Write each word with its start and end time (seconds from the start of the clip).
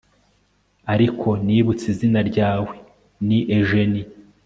ariko 0.93 1.27
nibutse 1.45 1.85
izina 1.93 2.19
ryawe 2.29 2.73
ni 3.27 3.39
eugenie 3.57 4.03